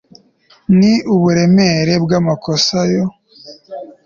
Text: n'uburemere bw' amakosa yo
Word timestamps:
n'uburemere 0.77 1.93
bw' 2.03 2.15
amakosa 2.19 2.77
yo 2.93 3.05